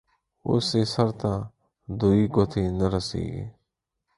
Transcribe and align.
اوس 0.49 0.67
يې 0.77 0.83
سر 0.93 1.09
ته 1.19 1.31
دوې 1.99 2.25
گوتي 2.35 2.63
نه 2.79 2.85
رسېږي. 2.93 3.45